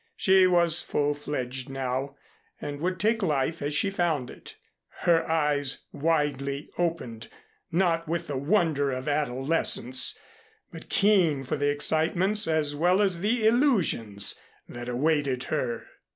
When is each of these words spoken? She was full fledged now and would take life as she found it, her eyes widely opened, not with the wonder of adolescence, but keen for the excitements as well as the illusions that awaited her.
She 0.15 0.47
was 0.47 0.81
full 0.81 1.13
fledged 1.13 1.69
now 1.69 2.15
and 2.59 2.79
would 2.79 2.99
take 2.99 3.21
life 3.21 3.61
as 3.61 3.75
she 3.75 3.91
found 3.91 4.31
it, 4.31 4.55
her 5.01 5.29
eyes 5.29 5.83
widely 5.91 6.71
opened, 6.79 7.29
not 7.71 8.07
with 8.07 8.25
the 8.25 8.35
wonder 8.35 8.89
of 8.89 9.07
adolescence, 9.07 10.17
but 10.71 10.89
keen 10.89 11.43
for 11.43 11.55
the 11.55 11.69
excitements 11.69 12.47
as 12.47 12.75
well 12.75 12.99
as 12.99 13.19
the 13.19 13.45
illusions 13.45 14.39
that 14.67 14.89
awaited 14.89 15.43
her. 15.53 15.85